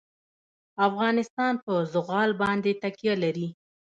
[0.87, 3.47] افغانستان په زغال باندې تکیه لري.